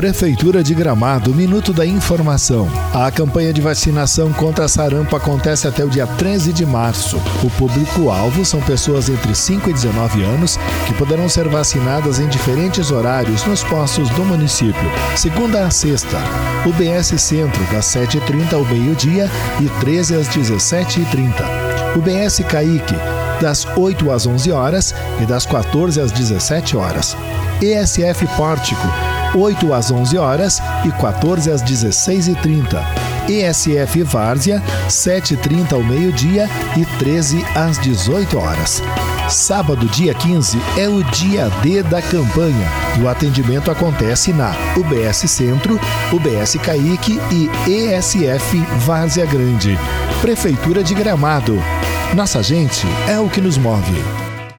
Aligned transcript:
Prefeitura 0.00 0.62
de 0.62 0.74
Gramado, 0.74 1.34
Minuto 1.34 1.74
da 1.74 1.84
Informação. 1.84 2.70
A 2.94 3.10
campanha 3.10 3.52
de 3.52 3.60
vacinação 3.60 4.32
contra 4.32 4.66
sarampo 4.66 5.14
acontece 5.14 5.68
até 5.68 5.84
o 5.84 5.90
dia 5.90 6.06
13 6.06 6.54
de 6.54 6.64
março. 6.64 7.18
O 7.44 7.50
público-alvo 7.50 8.42
são 8.42 8.62
pessoas 8.62 9.10
entre 9.10 9.34
5 9.34 9.68
e 9.68 9.74
19 9.74 10.22
anos 10.22 10.58
que 10.86 10.94
poderão 10.94 11.28
ser 11.28 11.50
vacinadas 11.50 12.18
em 12.18 12.26
diferentes 12.28 12.90
horários 12.90 13.44
nos 13.44 13.62
postos 13.62 14.08
do 14.08 14.24
município. 14.24 14.90
Segunda 15.14 15.66
a 15.66 15.70
sexta, 15.70 16.16
UBS 16.64 17.20
Centro, 17.20 17.62
das 17.64 17.84
7h30 17.84 18.54
ao 18.54 18.64
meio-dia 18.64 19.30
e 19.60 19.68
13 19.80 20.14
às 20.14 20.28
17h30. 20.30 21.44
UBS 21.94 22.40
Caique, 22.48 22.96
das 23.42 23.66
8 23.76 24.10
às 24.10 24.26
11 24.26 24.50
horas 24.50 24.94
e 25.20 25.26
das 25.26 25.44
14 25.44 26.00
às 26.00 26.10
17 26.10 26.74
horas. 26.74 27.14
ESF 27.60 28.26
Pórtico, 28.38 28.86
8 29.34 29.72
às 29.72 29.90
11 29.90 30.18
horas 30.18 30.60
e 30.84 30.90
14 30.92 31.50
às 31.50 31.62
16h30. 31.62 32.82
ESF 33.28 34.02
Várzea, 34.02 34.62
7h30 34.88 35.72
ao 35.72 35.82
meio-dia 35.84 36.48
e 36.76 36.84
13 36.98 37.44
às 37.54 37.78
18 37.78 38.38
horas. 38.38 38.82
Sábado, 39.28 39.86
dia 39.86 40.12
15, 40.12 40.58
é 40.76 40.88
o 40.88 41.04
dia 41.04 41.48
D 41.62 41.82
da 41.82 42.02
campanha. 42.02 42.68
O 43.00 43.08
atendimento 43.08 43.70
acontece 43.70 44.32
na 44.32 44.52
UBS 44.76 45.30
Centro, 45.30 45.78
UBS 46.12 46.56
Caique 46.56 47.20
e 47.30 47.48
ESF 47.70 48.58
Várzea 48.84 49.26
Grande. 49.26 49.78
Prefeitura 50.20 50.82
de 50.82 50.94
Gramado. 50.94 51.62
Nossa 52.14 52.42
gente 52.42 52.84
é 53.08 53.20
o 53.20 53.28
que 53.28 53.40
nos 53.40 53.56
move. 53.56 54.19